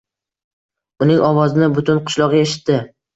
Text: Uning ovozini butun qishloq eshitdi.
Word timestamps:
Uning 1.05 1.21
ovozini 1.27 1.67
butun 1.75 1.99
qishloq 2.09 2.33
eshitdi. 2.41 2.79